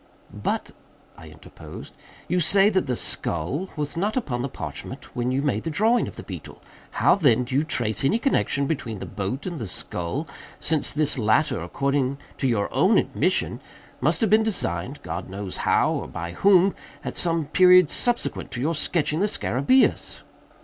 "But," 0.33 0.71
I 1.15 1.27
interposed, 1.29 1.93
"you 2.27 2.39
say 2.39 2.69
that 2.71 2.87
the 2.87 2.95
skull 2.95 3.69
was 3.75 3.95
not 3.95 4.17
upon 4.17 4.41
the 4.41 4.49
parchment 4.49 5.15
when 5.15 5.31
you 5.31 5.43
made 5.43 5.61
the 5.61 5.69
drawing 5.69 6.07
of 6.07 6.15
the 6.15 6.23
beetle. 6.23 6.59
How 6.97 7.13
then 7.13 7.43
do 7.43 7.53
you 7.53 7.63
trace 7.63 8.03
any 8.03 8.17
connexion 8.17 8.65
between 8.65 8.97
the 8.97 9.05
boat 9.05 9.45
and 9.45 9.59
the 9.59 9.67
skull—since 9.67 10.91
this 10.93 11.19
latter, 11.19 11.61
according 11.61 12.17
to 12.39 12.47
your 12.47 12.67
own 12.73 12.97
admission, 12.97 13.59
must 13.99 14.21
have 14.21 14.29
been 14.31 14.41
designed 14.41 15.03
(God 15.03 15.25
only 15.25 15.37
knows 15.37 15.57
how 15.57 15.91
or 15.91 16.07
by 16.07 16.31
whom) 16.31 16.73
at 17.05 17.15
some 17.15 17.45
period 17.45 17.91
subsequent 17.91 18.49
to 18.53 18.59
your 18.59 18.73
sketching 18.73 19.19
the 19.19 19.27
_scarabæus? 19.27 20.21